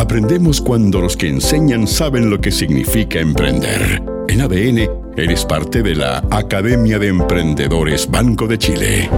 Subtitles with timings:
[0.00, 4.02] Aprendemos cuando los que enseñan saben lo que significa emprender.
[4.28, 9.10] En ADN, eres parte de la Academia de Emprendedores Banco de Chile.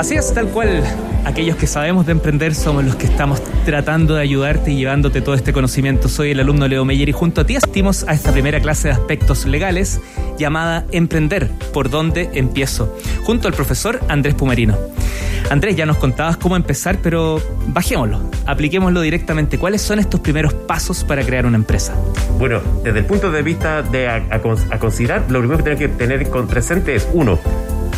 [0.00, 0.82] Así es, tal cual.
[1.26, 5.34] Aquellos que sabemos de emprender somos los que estamos tratando de ayudarte y llevándote todo
[5.34, 6.08] este conocimiento.
[6.08, 8.94] Soy el alumno Leo Meyer y junto a ti asistimos a esta primera clase de
[8.94, 10.00] aspectos legales
[10.38, 12.96] llamada Emprender, ¿por dónde empiezo?
[13.24, 14.74] Junto al profesor Andrés Pumarino.
[15.50, 19.58] Andrés, ya nos contabas cómo empezar, pero bajémoslo, apliquémoslo directamente.
[19.58, 21.94] ¿Cuáles son estos primeros pasos para crear una empresa?
[22.38, 24.40] Bueno, desde el punto de vista de a,
[24.78, 27.38] considerar, lo primero que tenemos que tener presente es, uno,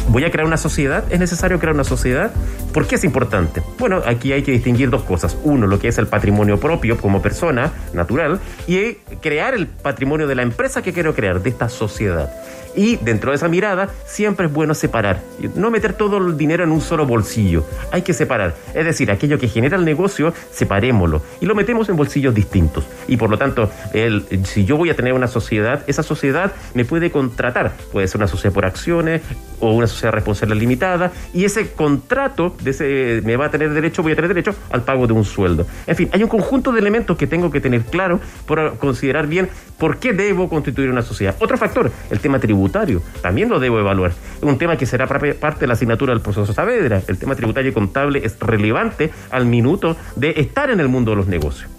[0.09, 2.33] voy a crear una sociedad, es necesario crear una sociedad.
[2.73, 3.63] ¿Por qué es importante?
[3.79, 5.37] Bueno, aquí hay que distinguir dos cosas.
[5.45, 10.35] Uno, lo que es el patrimonio propio como persona natural y crear el patrimonio de
[10.35, 12.31] la empresa que quiero crear, de esta sociedad.
[12.75, 15.21] Y dentro de esa mirada siempre es bueno separar,
[15.57, 18.55] no meter todo el dinero en un solo bolsillo, hay que separar.
[18.75, 22.85] Es decir, aquello que genera el negocio, separémoslo y lo metemos en bolsillos distintos.
[23.09, 26.85] Y por lo tanto, el, si yo voy a tener una sociedad, esa sociedad me
[26.85, 29.21] puede contratar, puede ser una sociedad por acciones
[29.61, 34.03] o una sociedad responsable limitada, y ese contrato de ese, me va a tener derecho,
[34.03, 35.67] voy a tener derecho al pago de un sueldo.
[35.87, 39.49] En fin, hay un conjunto de elementos que tengo que tener claro para considerar bien
[39.79, 41.37] por qué debo constituir una sociedad.
[41.41, 43.03] Otro factor, el tema tributario.
[43.21, 44.11] También lo debo evaluar.
[44.11, 47.03] Es un tema que será parte de la asignatura del profesor Saavedra.
[47.07, 51.17] El tema tributario y contable es relevante al minuto de estar en el mundo de
[51.17, 51.71] los negocios.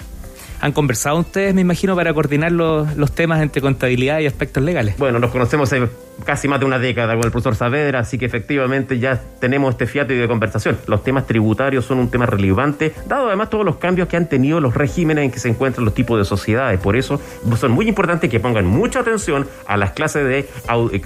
[0.63, 4.97] ¿Han conversado ustedes, me imagino, para coordinar los, los temas entre contabilidad y aspectos legales?
[4.97, 5.89] Bueno, nos conocemos hace
[6.25, 9.87] casi más de una década con el profesor Saavedra, así que efectivamente ya tenemos este
[9.87, 10.77] fiato de conversación.
[10.87, 14.61] Los temas tributarios son un tema relevante, dado además todos los cambios que han tenido
[14.61, 16.79] los regímenes en que se encuentran los tipos de sociedades.
[16.79, 17.19] Por eso
[17.57, 20.47] son muy importantes que pongan mucha atención a las clases de,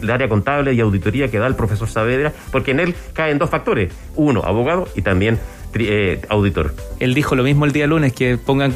[0.04, 3.50] de área contable y auditoría que da el profesor Saavedra, porque en él caen dos
[3.50, 3.92] factores.
[4.16, 5.40] Uno, abogado y también
[5.76, 6.74] eh, auditor.
[7.00, 8.74] Él dijo lo mismo el día lunes, que pongan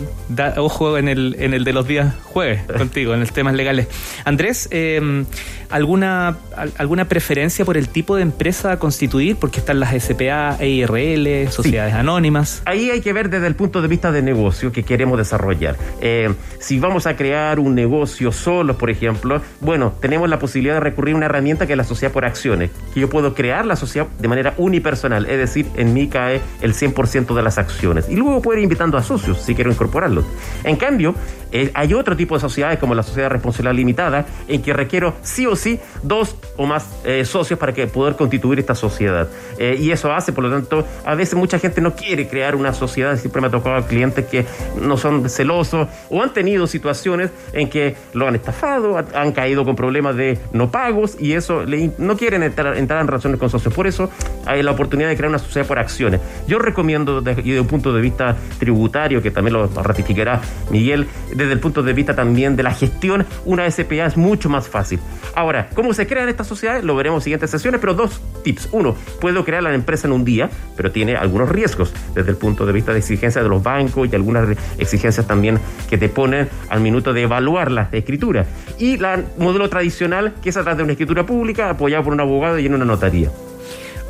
[0.58, 3.88] ojo en el, en el de los días jueves contigo, en los temas legales.
[4.26, 5.26] Andrés, em,
[5.70, 6.38] ¿alguna,
[6.78, 9.36] ¿alguna preferencia por el tipo de empresa a constituir?
[9.38, 12.62] Porque están las SPA, EIRL, sociedades anónimas.
[12.66, 15.76] Ahí hay que ver desde el punto de vista de negocio que queremos desarrollar.
[16.02, 20.80] Eh, si vamos a crear un negocio solo, por ejemplo, bueno, tenemos la posibilidad de
[20.80, 23.76] recurrir a una herramienta que es la sociedad por acciones, que yo puedo crear la
[23.76, 28.10] sociedad de manera unipersonal, es decir, en mí cae el 100% de las acciones.
[28.10, 30.26] Y luego puedo ir invitando a socios si quiero incorporarlos.
[30.64, 31.16] En cambio,
[31.52, 35.14] eh, hay otro tipo de sociedades como la sociedad de responsabilidad limitada en que requiero
[35.22, 39.28] sí o sí dos o más eh, socios para que poder constituir esta sociedad.
[39.58, 42.74] Eh, y eso hace, por lo tanto, a veces mucha gente no quiere crear una
[42.74, 43.18] sociedad.
[43.18, 44.46] Siempre me ha tocado clientes que
[44.80, 49.76] no son celosos o han tenido situaciones en que lo han estafado, han caído con
[49.76, 51.64] problemas de no pagos y eso
[51.98, 53.74] no quieren entrar, en relaciones con socios.
[53.74, 54.10] Por eso
[54.46, 56.22] hay la oportunidad de crear una sociedad por acciones.
[56.48, 61.08] Yo recomiendo, y desde un punto de vista tributario, que también lo ratificará Miguel,
[61.42, 65.00] desde el punto de vista también de la gestión, una SPA es mucho más fácil.
[65.36, 66.84] Ahora, ¿cómo se crean estas sociedades?
[66.84, 68.70] Lo veremos en siguientes sesiones, pero dos tips.
[68.72, 72.66] Uno, puedo crear la empresa en un día, pero tiene algunos riesgos desde el punto
[72.66, 75.60] de vista de exigencia de los bancos y algunas exigencias también
[75.90, 78.46] que te ponen al minuto de evaluar la escritura.
[78.78, 82.20] Y el modelo tradicional, que es a través de una escritura pública apoyado por un
[82.20, 83.32] abogado y en una notaría.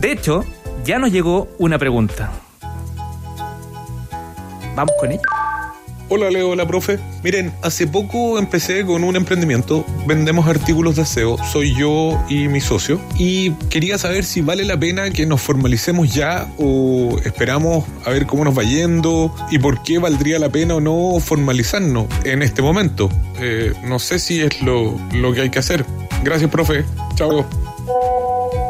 [0.00, 0.46] De hecho,
[0.82, 2.32] ya nos llegó una pregunta.
[4.74, 5.43] Vamos con ella.
[6.10, 6.98] Hola Leo, hola profe.
[7.22, 9.86] Miren, hace poco empecé con un emprendimiento.
[10.06, 11.38] Vendemos artículos de aseo.
[11.50, 13.00] Soy yo y mi socio.
[13.18, 18.26] Y quería saber si vale la pena que nos formalicemos ya o esperamos a ver
[18.26, 22.60] cómo nos va yendo y por qué valdría la pena o no formalizarnos en este
[22.60, 23.08] momento.
[23.40, 25.86] Eh, no sé si es lo, lo que hay que hacer.
[26.22, 26.84] Gracias, profe.
[27.14, 27.63] Chao.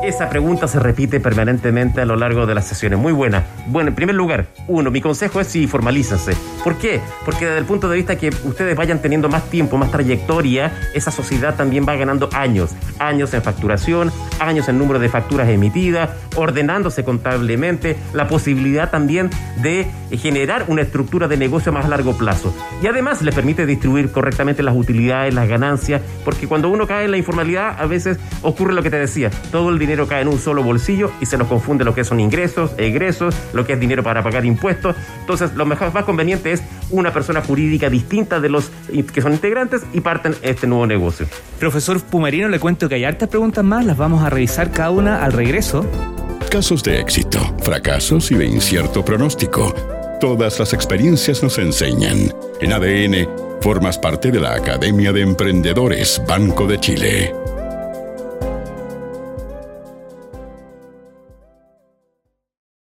[0.05, 2.99] Esa pregunta se repite permanentemente a lo largo de las sesiones.
[2.99, 3.45] Muy buena.
[3.69, 6.37] Bueno, en primer lugar, uno, mi consejo es si formalícense.
[6.63, 7.01] ¿Por qué?
[7.25, 11.11] Porque desde el punto de vista que ustedes vayan teniendo más tiempo, más trayectoria, esa
[11.11, 12.73] sociedad también va ganando años.
[12.99, 19.31] Años en facturación, años en número de facturas emitidas, ordenándose contablemente, la posibilidad también
[19.63, 19.87] de
[20.19, 22.55] generar una estructura de negocio más a largo plazo.
[22.83, 27.11] Y además le permite distribuir correctamente las utilidades, las ganancias, porque cuando uno cae en
[27.11, 30.41] la informalidad, a veces ocurre lo que te decía, todo el dinero cae en un
[30.41, 34.03] solo bolsillo y se nos confunde lo que son ingresos, egresos, lo que es dinero
[34.03, 34.97] para pagar impuestos.
[35.21, 38.73] Entonces, lo mejor, más conveniente es una persona jurídica distinta de los
[39.13, 41.27] que son integrantes y parten este nuevo negocio.
[41.61, 45.25] Profesor Pumarino, le cuento que hay hartas preguntas más, las vamos a revisar cada una
[45.25, 45.87] al regreso.
[46.51, 49.73] Casos de éxito, fracasos y de incierto pronóstico.
[50.21, 52.33] Todas las experiencias nos enseñan.
[52.61, 53.29] En ADN,
[53.61, 57.35] formas parte de la Academia de Emprendedores Banco de Chile.